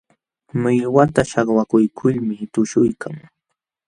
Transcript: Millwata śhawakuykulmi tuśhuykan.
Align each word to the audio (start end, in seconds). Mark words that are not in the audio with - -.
Millwata 0.61 1.21
śhawakuykulmi 1.29 2.37
tuśhuykan. 2.53 3.15